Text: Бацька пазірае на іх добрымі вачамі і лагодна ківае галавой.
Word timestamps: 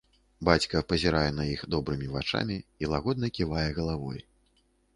Бацька 0.47 0.79
пазірае 0.93 1.29
на 1.41 1.45
іх 1.55 1.65
добрымі 1.75 2.07
вачамі 2.15 2.57
і 2.85 2.91
лагодна 2.97 3.31
ківае 3.39 3.69
галавой. 3.79 4.19